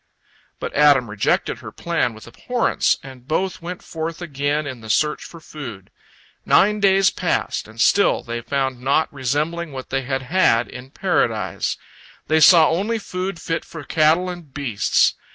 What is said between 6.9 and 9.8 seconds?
passed, and still they found naught resembling